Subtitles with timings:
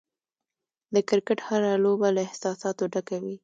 [0.93, 3.35] د کرکټ هره لوبه له احساساتو ډکه وي.